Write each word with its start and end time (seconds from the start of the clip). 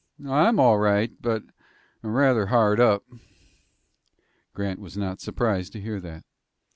"I'm 0.27 0.59
all 0.59 0.79
right, 0.79 1.11
but 1.21 1.43
I'm 2.01 2.13
rather 2.15 2.47
hard 2.47 2.79
up." 2.79 3.03
Grant 4.55 4.79
was 4.79 4.97
not 4.97 5.21
surprised 5.21 5.73
to 5.73 5.79
hear 5.79 5.99
that. 5.99 6.23